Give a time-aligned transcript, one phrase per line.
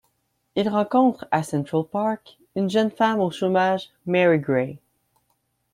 [0.55, 4.79] Il rencontre à Central Park une jeune femme au chômage, Mary Grey.